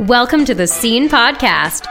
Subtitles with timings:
[0.00, 1.86] Welcome to the Scene Podcast.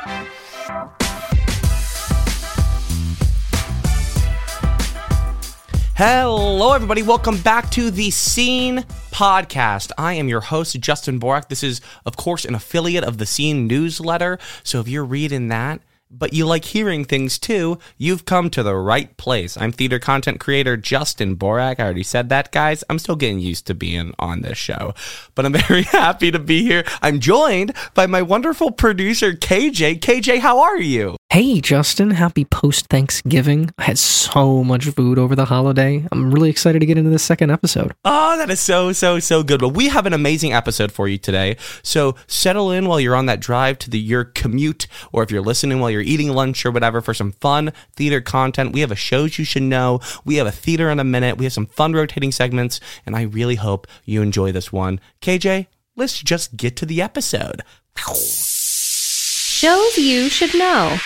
[5.95, 7.01] Hello, everybody.
[7.01, 9.89] Welcome back to the Scene Podcast.
[9.97, 11.49] I am your host, Justin Borak.
[11.49, 14.37] This is, of course, an affiliate of the Scene newsletter.
[14.61, 15.81] So if you're reading that,
[16.17, 19.57] but you like hearing things too, you've come to the right place.
[19.57, 21.79] I'm theater content creator Justin Borak.
[21.79, 22.83] I already said that, guys.
[22.89, 24.93] I'm still getting used to being on this show,
[25.35, 26.83] but I'm very happy to be here.
[27.01, 29.99] I'm joined by my wonderful producer, KJ.
[29.99, 31.17] KJ, how are you?
[31.35, 33.69] Hey, Justin, happy post Thanksgiving.
[33.77, 36.07] I had so much food over the holiday.
[36.09, 37.93] I'm really excited to get into the second episode.
[38.05, 39.61] Oh, that is so, so, so good.
[39.61, 41.57] Well, we have an amazing episode for you today.
[41.83, 45.41] So settle in while you're on that drive to the, your commute, or if you're
[45.41, 48.71] listening while you're eating lunch or whatever for some fun theater content.
[48.71, 49.99] We have a shows you should know.
[50.23, 51.37] We have a theater in a minute.
[51.37, 55.01] We have some fun rotating segments, and I really hope you enjoy this one.
[55.21, 57.61] KJ, let's just get to the episode.
[57.97, 60.97] Shows you should know.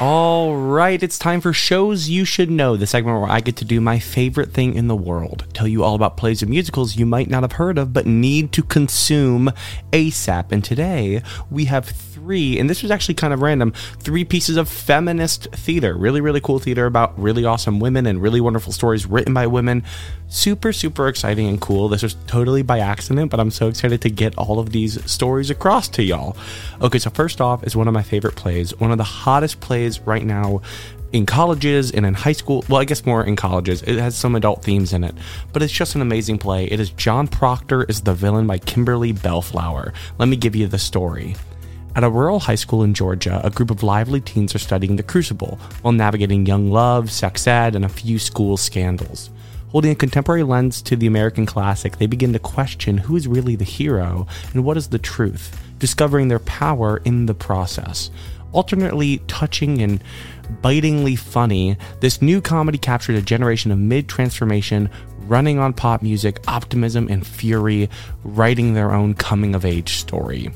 [0.00, 3.64] All right, it's time for Shows You Should Know, the segment where I get to
[3.64, 7.06] do my favorite thing in the world tell you all about plays and musicals you
[7.06, 9.52] might not have heard of but need to consume
[9.92, 10.50] ASAP.
[10.50, 14.68] And today we have three, and this was actually kind of random, three pieces of
[14.68, 15.96] feminist theater.
[15.96, 19.84] Really, really cool theater about really awesome women and really wonderful stories written by women.
[20.26, 21.88] Super, super exciting and cool.
[21.88, 25.50] This was totally by accident, but I'm so excited to get all of these stories
[25.50, 26.36] across to y'all.
[26.80, 29.83] Okay, so first off is one of my favorite plays, one of the hottest plays
[30.00, 30.62] right now
[31.12, 32.64] in colleges and in high school.
[32.68, 33.82] Well, I guess more in colleges.
[33.82, 35.14] It has some adult themes in it,
[35.52, 36.66] but it's just an amazing play.
[36.66, 39.92] It is John Proctor is the villain by Kimberly Belflower.
[40.18, 41.36] Let me give you the story.
[41.94, 45.04] At a rural high school in Georgia, a group of lively teens are studying the
[45.04, 49.30] Crucible while navigating young love, sex ed, and a few school scandals.
[49.68, 53.54] Holding a contemporary lens to the American classic, they begin to question who is really
[53.54, 58.10] the hero and what is the truth, discovering their power in the process.
[58.54, 60.02] Alternately touching and
[60.62, 64.88] bitingly funny, this new comedy captured a generation of mid transformation,
[65.26, 67.90] running on pop music, optimism, and fury,
[68.22, 70.50] writing their own coming of age story.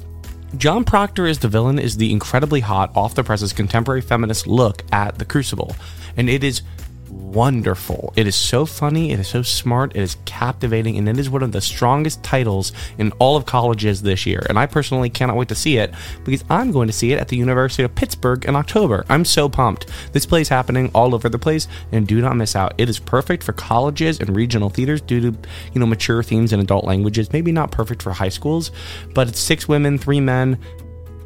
[0.56, 4.82] John Proctor as the villain is the incredibly hot, off the presses contemporary feminist look
[4.92, 5.74] at the Crucible,
[6.16, 6.62] and it is
[7.08, 8.12] wonderful.
[8.16, 11.42] It is so funny, it is so smart, it is captivating, and it is one
[11.42, 14.44] of the strongest titles in all of colleges this year.
[14.48, 17.28] And I personally cannot wait to see it because I'm going to see it at
[17.28, 19.04] the University of Pittsburgh in October.
[19.08, 19.88] I'm so pumped.
[20.12, 22.74] This play is happening all over the place, and do not miss out.
[22.78, 25.38] It is perfect for colleges and regional theaters due to
[25.72, 27.32] you know mature themes and adult languages.
[27.32, 28.70] Maybe not perfect for high schools,
[29.14, 30.58] but it's six women, three men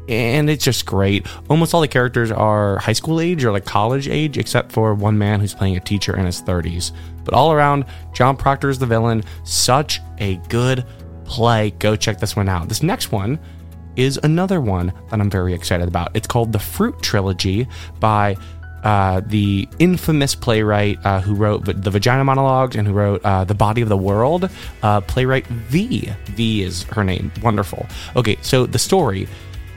[0.09, 1.25] and it's just great.
[1.49, 5.17] Almost all the characters are high school age or like college age, except for one
[5.17, 6.91] man who's playing a teacher in his 30s.
[7.23, 9.23] But all around, John Proctor is the villain.
[9.43, 10.85] Such a good
[11.25, 11.71] play.
[11.71, 12.67] Go check this one out.
[12.67, 13.39] This next one
[13.95, 16.15] is another one that I'm very excited about.
[16.15, 17.67] It's called The Fruit Trilogy
[17.99, 18.35] by
[18.83, 23.53] uh, the infamous playwright uh, who wrote the Vagina Monologues and who wrote uh, The
[23.53, 24.49] Body of the World,
[24.81, 26.11] uh, playwright V.
[26.25, 27.31] V is her name.
[27.41, 27.87] Wonderful.
[28.17, 29.27] Okay, so the story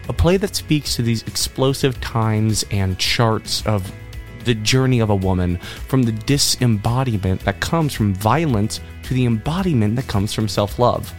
[0.08, 3.92] a play that speaks to these explosive times and charts of
[4.44, 5.56] the journey of a woman
[5.88, 11.12] from the disembodiment that comes from violence to the embodiment that comes from self love.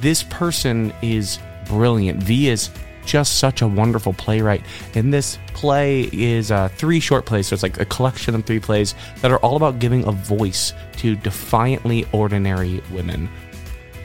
[0.00, 2.22] This person is brilliant.
[2.22, 2.70] V is
[3.04, 4.62] just such a wonderful playwright.
[4.94, 8.60] And this play is uh, three short plays, so it's like a collection of three
[8.60, 13.28] plays that are all about giving a voice to defiantly ordinary women.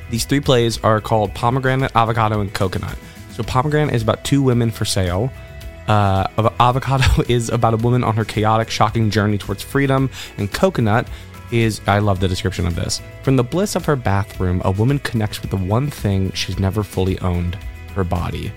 [0.10, 2.98] These three plays are called Pomegranate, Avocado, and Coconut.
[3.38, 5.32] So pomegranate is about two women for sale.
[5.88, 6.28] Uh,
[6.60, 10.10] avocado is about a woman on her chaotic, shocking journey towards freedom,
[10.40, 11.08] and coconut
[11.52, 13.00] is I love the description of this.
[13.22, 16.82] From the bliss of her bathroom, a woman connects with the one thing she's never
[16.82, 17.60] fully owned
[17.94, 18.52] her body.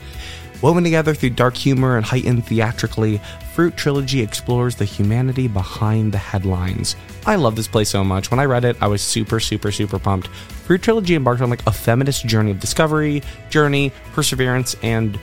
[0.62, 3.20] Woven together through dark humor and heightened theatrically,
[3.54, 6.96] Fruit Trilogy explores the humanity behind the headlines.
[7.26, 8.30] I love this play so much.
[8.30, 10.28] When I read it, I was super, super, super pumped.
[10.28, 15.18] Fruit Trilogy embarked on like a feminist journey of discovery, journey, perseverance, and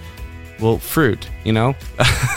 [0.59, 1.75] well, fruit, you know?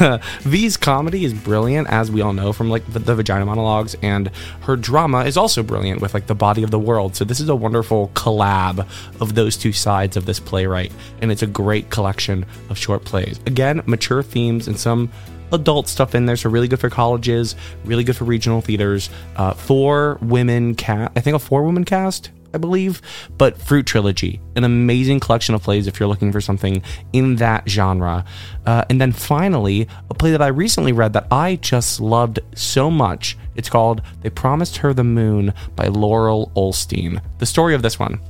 [0.40, 4.30] V's comedy is brilliant, as we all know from like the, the, vagina monologues, and
[4.62, 7.16] her drama is also brilliant with like the body of the world.
[7.16, 8.86] So this is a wonderful collab
[9.20, 13.40] of those two sides of this playwright, and it's a great collection of short plays.
[13.46, 15.10] Again, mature themes and some
[15.52, 19.10] adult stuff in there, so really good for colleges, really good for regional theaters.
[19.36, 23.00] Uh, four women cast, I think a four woman cast I believe,
[23.38, 26.82] but Fruit Trilogy, an amazing collection of plays if you're looking for something
[27.12, 28.24] in that genre.
[28.66, 32.90] Uh, and then finally, a play that I recently read that I just loved so
[32.90, 33.36] much.
[33.54, 37.22] It's called They Promised Her the Moon by Laurel Ollstein.
[37.38, 38.20] The story of this one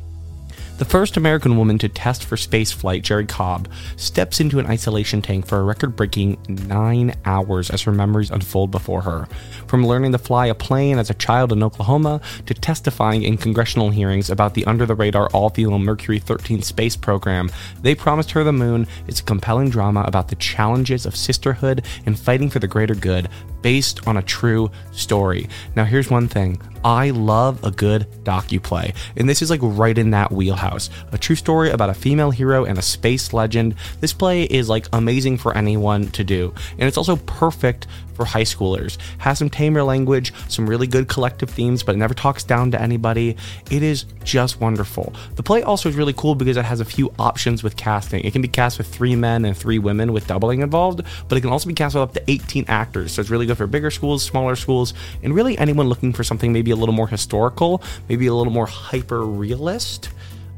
[0.81, 5.47] The first American woman to test for spaceflight, Jerrie Cobb, steps into an isolation tank
[5.47, 9.29] for a record breaking nine hours as her memories unfold before her.
[9.67, 13.91] From learning to fly a plane as a child in Oklahoma to testifying in congressional
[13.91, 17.50] hearings about the under the radar all female Mercury 13 space program,
[17.83, 22.19] They Promised Her the Moon is a compelling drama about the challenges of sisterhood and
[22.19, 23.29] fighting for the greater good
[23.62, 25.49] based on a true story.
[25.77, 30.11] Now, here's one thing I love a good docu-play, and this is like right in
[30.11, 30.89] that wheelhouse.
[31.12, 33.75] A true story about a female hero and a space legend.
[34.01, 37.87] This play is like amazing for anyone to do, and it's also perfect
[38.21, 38.99] for high schoolers.
[39.19, 42.81] Has some tamer language, some really good collective themes, but it never talks down to
[42.81, 43.37] anybody.
[43.71, 45.15] It is just wonderful.
[45.37, 48.23] The play also is really cool because it has a few options with casting.
[48.25, 51.41] It can be cast with three men and three women with doubling involved, but it
[51.41, 53.12] can also be cast with up to 18 actors.
[53.12, 56.52] So it's really good for bigger schools, smaller schools, and really anyone looking for something
[56.52, 60.11] maybe a little more historical, maybe a little more hyper realist.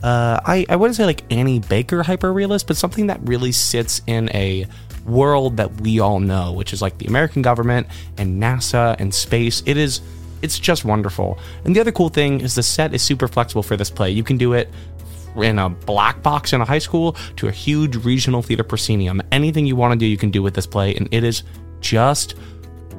[0.03, 4.03] Uh, I, I wouldn't say like Annie Baker hyper realist, but something that really sits
[4.07, 4.67] in a
[5.07, 7.87] world that we all know, which is like the American government
[8.19, 9.63] and NASA and space.
[9.65, 10.01] It is
[10.43, 11.39] it's just wonderful.
[11.65, 14.11] And the other cool thing is the set is super flexible for this play.
[14.11, 14.69] You can do it
[15.37, 19.23] in a black box in a high school to a huge regional theater proscenium.
[19.31, 21.45] Anything you want to do, you can do with this play, and it is
[21.81, 22.35] just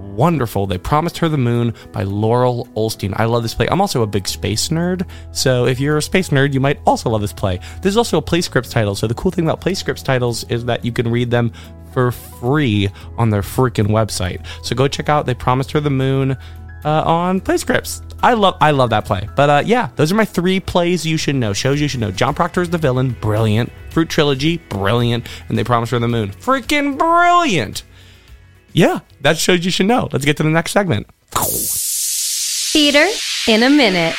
[0.03, 0.67] wonderful.
[0.67, 3.13] They Promised Her the Moon by Laurel Ollstein.
[3.17, 3.67] I love this play.
[3.67, 7.09] I'm also a big space nerd, so if you're a space nerd, you might also
[7.09, 7.59] love this play.
[7.81, 10.43] This is also a play scripts title, so the cool thing about play scripts titles
[10.49, 11.51] is that you can read them
[11.93, 14.45] for free on their freaking website.
[14.63, 16.37] So go check out They Promised Her the Moon
[16.85, 18.01] uh, on PlayScripts.
[18.21, 19.27] I love I love that play.
[19.35, 22.11] But uh, yeah, those are my three plays you should know, shows you should know.
[22.11, 23.71] John Proctor is the villain, brilliant.
[23.91, 25.27] Fruit Trilogy, brilliant.
[25.49, 27.83] And They Promised Her the Moon, freaking brilliant
[28.73, 30.09] yeah, that shows you should know.
[30.11, 31.07] Let's get to the next segment.
[32.73, 33.07] Theater
[33.47, 34.15] in a minute.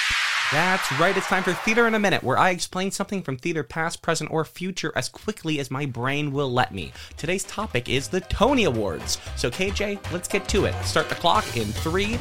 [0.53, 1.17] That's right.
[1.17, 4.31] It's time for Theater in a Minute, where I explain something from theater past, present,
[4.31, 6.93] or future as quickly as my brain will let me.
[7.17, 9.19] Today's topic is the Tony Awards.
[9.37, 10.85] So, KJ, let's get to it.
[10.85, 12.19] Start the clock in three,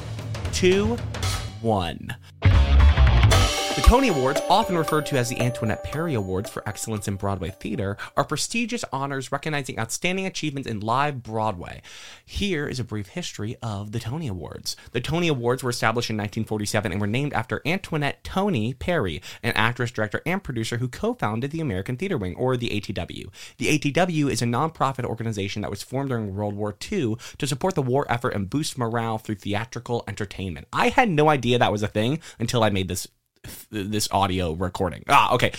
[0.52, 0.96] two,
[1.62, 2.16] one.
[3.94, 7.96] Tony Awards, often referred to as the Antoinette Perry Awards for Excellence in Broadway Theater,
[8.18, 11.84] are prestigious honors recognizing outstanding achievements in live Broadway.
[12.26, 14.76] Here is a brief history of the Tony Awards.
[14.94, 19.54] The Tony Awards were established in 1947 and were named after Antoinette Tony Perry, an
[19.54, 23.28] actress, director, and producer who co founded the American Theater Wing, or the ATW.
[23.60, 27.76] The ATW is a nonprofit organization that was formed during World War II to support
[27.76, 30.68] the war effort and boost morale through theatrical entertainment.
[30.74, 33.08] I had no idea that was a thing until I made this
[33.70, 35.04] this audio recording.
[35.08, 35.52] Ah, okay.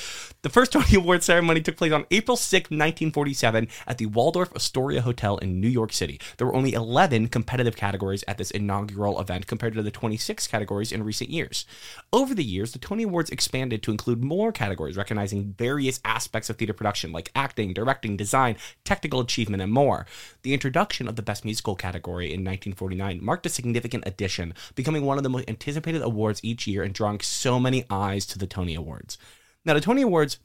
[0.42, 5.00] The first Tony Award ceremony took place on April 6, 1947, at the Waldorf Astoria
[5.02, 6.20] Hotel in New York City.
[6.36, 10.92] There were only 11 competitive categories at this inaugural event compared to the 26 categories
[10.92, 11.66] in recent years.
[12.12, 16.56] Over the years, the Tony Awards expanded to include more categories recognizing various aspects of
[16.56, 20.06] theater production like acting, directing, design, technical achievement, and more.
[20.44, 25.16] The introduction of the Best Musical category in 1949 marked a significant addition, becoming one
[25.16, 28.74] of the most anticipated awards each year and drawing so many eyes to the Tony
[28.74, 29.16] Awards.
[29.64, 30.38] Now, the Tony Awards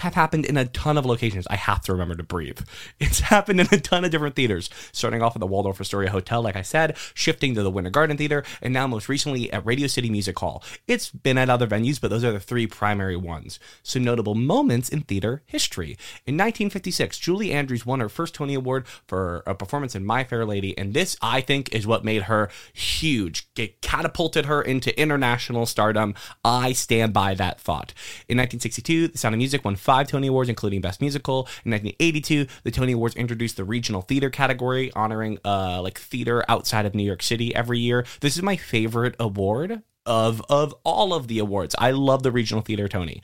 [0.00, 1.46] have happened in a ton of locations.
[1.48, 2.60] I have to remember to breathe.
[3.00, 6.42] It's happened in a ton of different theaters, starting off at the Waldorf Astoria Hotel,
[6.42, 9.86] like I said, shifting to the Winter Garden Theater, and now most recently at Radio
[9.86, 10.62] City Music Hall.
[10.88, 13.60] It's been at other venues, but those are the three primary ones.
[13.82, 15.96] So, notable moments in theater history.
[16.26, 20.46] In 1956, Julie Andrews won her first Tony Award for a performance in My Fair
[20.46, 23.48] Lady, and this, I think, is what made her huge.
[23.56, 26.14] It catapulted her into international stardom.
[26.44, 27.92] I stand by that thought.
[28.28, 31.40] In 1962, The Sound of Music won five Tony Awards, including Best Musical.
[31.64, 36.86] In 1982, the Tony Awards introduced the regional theater category, honoring uh, like theater outside
[36.86, 38.06] of New York City every year.
[38.20, 41.74] This is my favorite award of of all of the awards.
[41.78, 43.22] I love the regional theater Tony.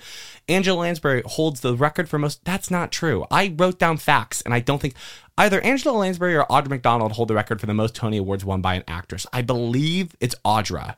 [0.49, 2.45] Angela Lansbury holds the record for most.
[2.45, 3.27] That's not true.
[3.31, 4.95] I wrote down facts, and I don't think
[5.37, 8.61] either Angela Lansbury or Audra McDonald hold the record for the most Tony Awards won
[8.61, 9.27] by an actress.
[9.33, 10.97] I believe it's Audra,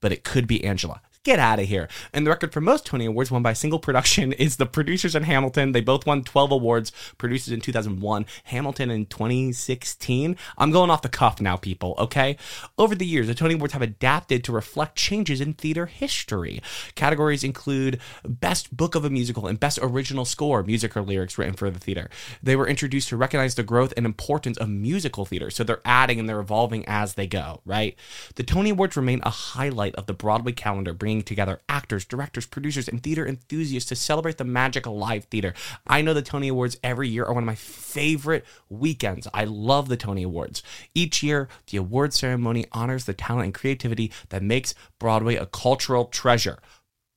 [0.00, 1.00] but it could be Angela.
[1.24, 1.88] Get out of here.
[2.12, 5.14] And the record for most Tony Awards won by a single production is The Producers
[5.14, 5.70] in Hamilton.
[5.70, 10.36] They both won 12 awards, producers in 2001, Hamilton in 2016.
[10.58, 12.36] I'm going off the cuff now, people, okay?
[12.76, 16.60] Over the years, the Tony Awards have adapted to reflect changes in theater history.
[16.96, 21.54] Categories include Best Book of a Musical and Best Original Score, music or lyrics written
[21.54, 22.10] for the theater.
[22.42, 26.18] They were introduced to recognize the growth and importance of musical theater, so they're adding
[26.18, 27.96] and they're evolving as they go, right?
[28.34, 32.46] The Tony Awards remain a highlight of the Broadway calendar, bringing bringing together actors, directors,
[32.46, 35.52] producers, and theater enthusiasts to celebrate the magic of live theater.
[35.86, 39.28] I know the Tony Awards every year are one of my favorite weekends.
[39.34, 40.62] I love the Tony Awards.
[40.94, 46.06] Each year, the award ceremony honors the talent and creativity that makes Broadway a cultural
[46.06, 46.58] treasure.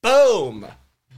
[0.03, 0.67] Boom!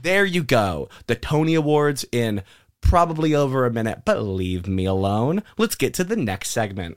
[0.00, 0.88] There you go.
[1.08, 2.44] The Tony Awards in
[2.80, 5.42] probably over a minute, but leave me alone.
[5.56, 6.96] Let's get to the next segment.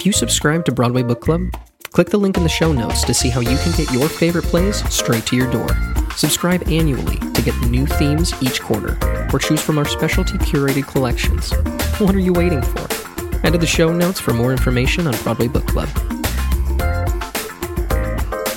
[0.00, 1.42] Have you subscribe to Broadway Book Club?
[1.90, 4.46] Click the link in the show notes to see how you can get your favorite
[4.46, 5.68] plays straight to your door.
[6.16, 8.96] Subscribe annually to get new themes each quarter,
[9.30, 11.52] or choose from our specialty curated collections.
[12.00, 12.88] What are you waiting for?
[13.40, 15.90] Head to the show notes for more information on Broadway Book Club.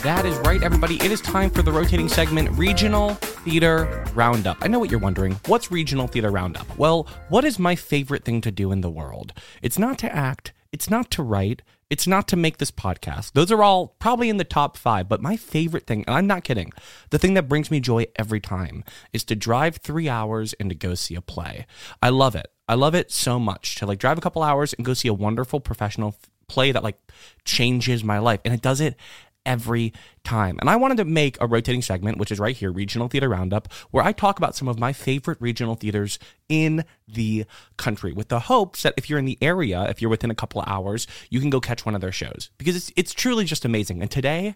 [0.01, 0.95] That is right, everybody.
[1.03, 4.59] It is time for the rotating segment Regional Theater Roundup.
[4.61, 5.37] I know what you're wondering.
[5.47, 6.77] What's Regional Theater Roundup?
[6.77, 9.33] Well, what is my favorite thing to do in the world?
[9.61, 11.61] It's not to act, it's not to write,
[11.91, 13.33] it's not to make this podcast.
[13.33, 16.43] Those are all probably in the top five, but my favorite thing, and I'm not
[16.43, 16.73] kidding,
[17.11, 20.75] the thing that brings me joy every time is to drive three hours and to
[20.75, 21.67] go see a play.
[22.01, 22.47] I love it.
[22.67, 25.13] I love it so much to like drive a couple hours and go see a
[25.13, 26.15] wonderful professional
[26.47, 26.97] play that like
[27.45, 28.39] changes my life.
[28.43, 28.95] And it does it
[29.45, 30.57] every time.
[30.59, 33.71] And I wanted to make a rotating segment, which is right here, Regional Theater Roundup,
[33.91, 36.19] where I talk about some of my favorite regional theaters
[36.49, 37.45] in the
[37.77, 40.61] country with the hopes that if you're in the area, if you're within a couple
[40.61, 43.65] of hours, you can go catch one of their shows because it's, it's truly just
[43.65, 44.01] amazing.
[44.01, 44.55] And today,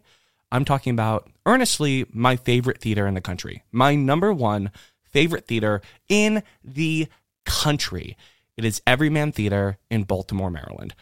[0.52, 4.72] I'm talking about earnestly my favorite theater in the country, my number one
[5.04, 7.08] favorite theater in the
[7.46, 8.16] country.
[8.56, 10.96] It is Everyman Theater in Baltimore, Maryland.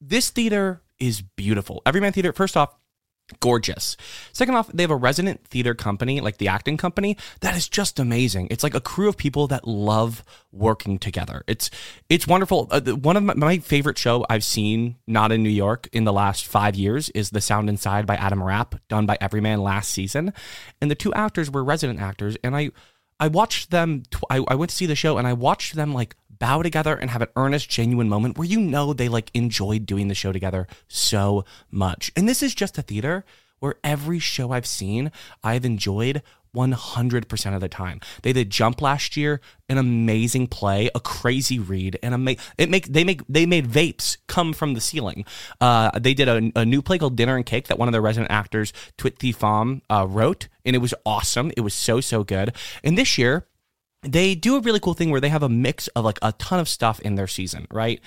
[0.00, 1.82] This theater is beautiful.
[1.84, 2.74] Everyman Theater, first off,
[3.40, 3.96] gorgeous.
[4.32, 7.98] Second off, they have a resident theater company, like the acting company, that is just
[7.98, 8.48] amazing.
[8.50, 11.44] It's like a crew of people that love working together.
[11.46, 11.70] It's
[12.08, 12.66] it's wonderful.
[12.70, 16.12] Uh, one of my, my, favorite show I've seen not in New York in the
[16.12, 20.32] last 5 years is The Sound Inside by Adam Rapp, done by Everyman last season.
[20.80, 22.70] And the two actors were resident actors and I
[23.20, 25.92] I watched them tw- I, I went to see the show and I watched them
[25.92, 29.86] like bow together and have an earnest, genuine moment where you know they like enjoyed
[29.86, 32.10] doing the show together so much.
[32.16, 33.24] And this is just a theater
[33.60, 35.12] where every show I've seen,
[35.44, 36.22] I've enjoyed
[36.54, 38.00] 100% of the time.
[38.22, 42.86] They did Jump last year, an amazing play, a crazy read, and ama- it make
[42.86, 45.24] they make they made vapes come from the ceiling.
[45.60, 48.00] Uh, they did a, a, new play called Dinner and Cake that one of their
[48.00, 51.52] resident actors, Tuyet Thi Pham, uh, wrote, and it was awesome.
[51.56, 52.56] It was so so good.
[52.82, 53.46] And this year,
[54.02, 56.58] they do a really cool thing where they have a mix of like a ton
[56.58, 58.00] of stuff in their season, right?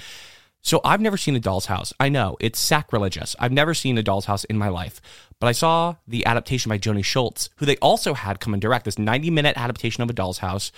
[0.62, 1.92] So I've never seen a doll's house.
[2.00, 3.36] I know it's sacrilegious.
[3.38, 5.02] I've never seen a doll's house in my life,
[5.40, 8.86] but I saw the adaptation by Joni Schultz, who they also had come and direct
[8.86, 10.72] this 90 minute adaptation of a doll's house.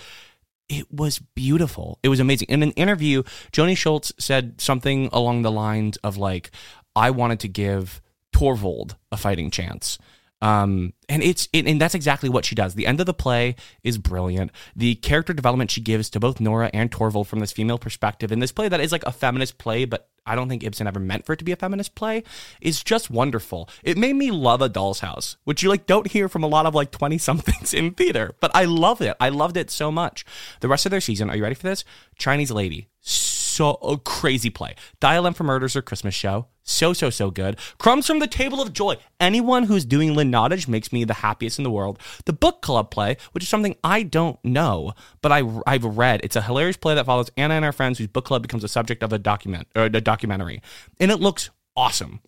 [0.67, 1.99] It was beautiful.
[2.01, 2.47] It was amazing.
[2.49, 6.49] In an interview, Joni Schultz said something along the lines of like,
[6.95, 8.01] I wanted to give
[8.33, 9.99] Torvald a fighting chance.
[10.41, 12.75] Um, and it's it, and that's exactly what she does.
[12.75, 14.51] The end of the play is brilliant.
[14.75, 18.39] The character development she gives to both Nora and Torvald from this female perspective in
[18.39, 21.25] this play that is like a feminist play, but I don't think Ibsen ever meant
[21.25, 22.23] for it to be a feminist play,
[22.59, 23.69] is just wonderful.
[23.83, 26.65] It made me love A Doll's House, which you like don't hear from a lot
[26.65, 29.15] of like 20 somethings in theater, but I loved it.
[29.19, 30.25] I loved it so much.
[30.59, 31.85] The rest of their season, are you ready for this?
[32.17, 32.89] Chinese Lady.
[33.01, 34.75] So a crazy play.
[34.99, 36.47] Dial M for Murders or Christmas Show.
[36.67, 37.57] So, so, so good.
[37.77, 38.97] Crumbs from the Table of Joy.
[39.19, 41.99] Anyone who's doing Lynn Nottage makes me the happiest in the world.
[42.25, 46.21] The book club play, which is something I don't know, but I, I've read.
[46.23, 48.67] It's a hilarious play that follows Anna and her friends whose book club becomes the
[48.67, 50.61] subject of a document or a documentary.
[50.99, 52.19] And it looks awesome.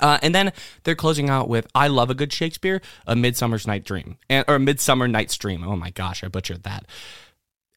[0.00, 3.84] Uh, and then they're closing out with "I love a good Shakespeare," a Midsummer's Night
[3.84, 5.62] Dream, and or Midsummer Night's Dream.
[5.62, 6.86] Oh my gosh, I butchered that.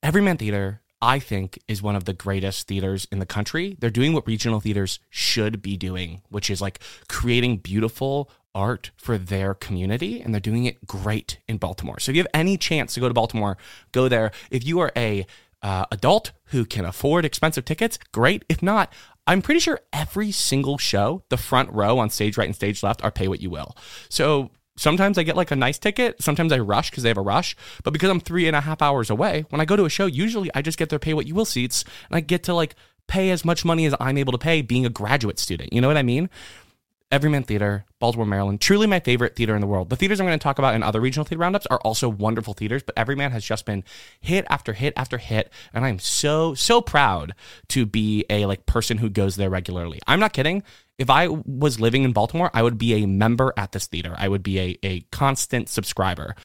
[0.01, 3.77] Everyman Theater I think is one of the greatest theaters in the country.
[3.79, 9.17] They're doing what regional theaters should be doing, which is like creating beautiful art for
[9.17, 11.99] their community and they're doing it great in Baltimore.
[11.99, 13.57] So if you have any chance to go to Baltimore,
[13.91, 14.31] go there.
[14.49, 15.27] If you are a
[15.61, 18.43] uh, adult who can afford expensive tickets, great.
[18.49, 18.91] If not,
[19.27, 23.03] I'm pretty sure every single show, the front row on stage right and stage left,
[23.03, 23.75] are pay what you will.
[24.09, 26.21] So Sometimes I get like a nice ticket.
[26.21, 27.55] Sometimes I rush because they have a rush.
[27.83, 30.05] But because I'm three and a half hours away, when I go to a show,
[30.05, 32.75] usually I just get their pay what you will seats and I get to like
[33.07, 35.73] pay as much money as I'm able to pay being a graduate student.
[35.73, 36.29] You know what I mean?
[37.09, 39.89] Everyman Theater, Baltimore, Maryland, truly my favorite theater in the world.
[39.89, 42.53] The theaters I'm going to talk about in other regional theater roundups are also wonderful
[42.53, 43.85] theaters, but Everyman has just been
[44.19, 47.33] hit after hit after hit, and I'm so so proud
[47.69, 49.99] to be a like person who goes there regularly.
[50.05, 50.63] I'm not kidding.
[50.97, 54.13] If I was living in Baltimore, I would be a member at this theater.
[54.17, 56.35] I would be a, a constant subscriber.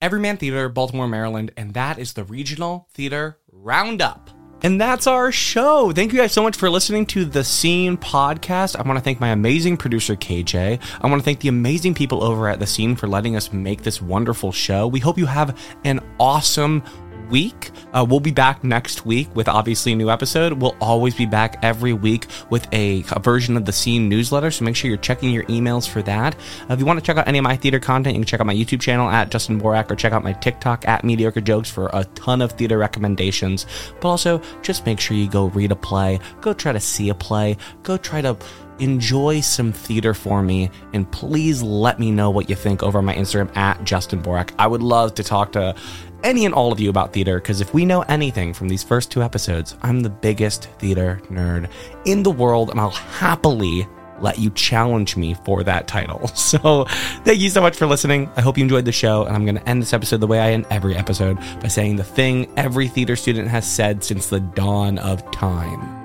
[0.00, 4.30] Everyman Theater, Baltimore, Maryland, and that is the Regional Theater Roundup.
[4.62, 5.90] And that's our show.
[5.92, 8.76] Thank you guys so much for listening to the Scene podcast.
[8.76, 10.80] I want to thank my amazing producer, KJ.
[11.00, 13.82] I want to thank the amazing people over at the Scene for letting us make
[13.82, 14.86] this wonderful show.
[14.86, 16.84] We hope you have an awesome
[17.32, 17.70] week.
[17.92, 20.52] Uh, we'll be back next week with obviously a new episode.
[20.52, 24.64] We'll always be back every week with a, a version of the Scene newsletter, so
[24.64, 26.34] make sure you're checking your emails for that.
[26.68, 28.40] Uh, if you want to check out any of my theater content, you can check
[28.40, 31.70] out my YouTube channel at Justin Borak or check out my TikTok at Mediocre Jokes
[31.70, 33.66] for a ton of theater recommendations.
[34.00, 37.14] But also, just make sure you go read a play, go try to see a
[37.14, 38.36] play, go try to
[38.82, 43.14] enjoy some theater for me, and please let me know what you think over my
[43.14, 44.52] Instagram at Justin Borak.
[44.58, 45.74] I would love to talk to
[46.22, 49.10] any and all of you about theater because if we know anything from these first
[49.10, 51.70] two episodes, I'm the biggest theater nerd
[52.04, 53.86] in the world, and I'll happily
[54.20, 56.30] let you challenge me for that title.
[56.34, 56.84] So,
[57.24, 58.30] thank you so much for listening.
[58.36, 60.38] I hope you enjoyed the show, and I'm going to end this episode the way
[60.38, 64.40] I end every episode by saying the thing every theater student has said since the
[64.40, 66.02] dawn of time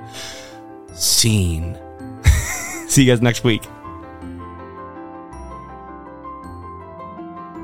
[0.97, 1.77] Scene.
[2.87, 3.63] See you guys next week.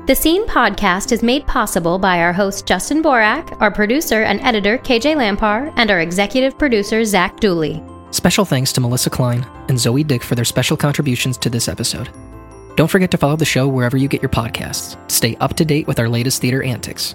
[0.06, 4.76] The Scene podcast is made possible by our host Justin Borak, our producer and editor
[4.76, 7.82] KJ Lampar, and our executive producer Zach Dooley.
[8.10, 12.10] Special thanks to Melissa Klein and Zoe Dick for their special contributions to this episode.
[12.76, 15.86] Don't forget to follow the show wherever you get your podcasts stay up to date
[15.86, 17.14] with our latest theater antics.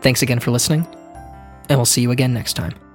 [0.00, 0.86] Thanks again for listening,
[1.68, 2.87] and we'll see you again next time.